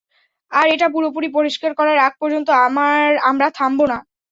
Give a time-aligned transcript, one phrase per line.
[0.51, 2.47] আর এটা পুরোপুরি পরিষ্কার করার আগ পর্যন্ত
[3.29, 3.97] আমরা থামব না।